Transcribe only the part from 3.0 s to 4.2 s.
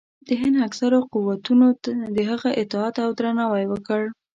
او درناوی وکړ.